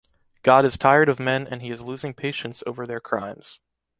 [0.41, 3.59] God is tired of men and He is losing patience over their crimes.